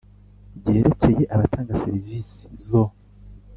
byerekeye 0.57 1.23
abatanga 1.33 1.73
serivisi 1.83 2.39
zo 2.67 2.83